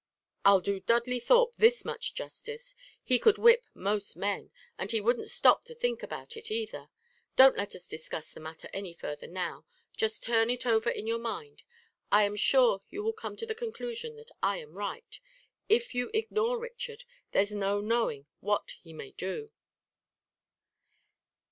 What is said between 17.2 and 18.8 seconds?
there's no knowing what